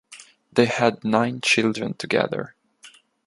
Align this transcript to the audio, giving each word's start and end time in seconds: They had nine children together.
They 0.51 0.65
had 0.65 1.03
nine 1.03 1.41
children 1.41 1.93
together. 1.93 2.55